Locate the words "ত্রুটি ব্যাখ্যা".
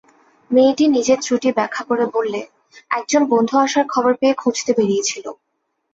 1.21-1.83